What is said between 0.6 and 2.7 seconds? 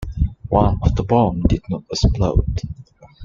of the bombs did not explode.